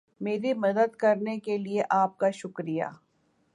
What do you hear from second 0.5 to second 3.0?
مدد کرنے کے لئے آپ کا شکریہ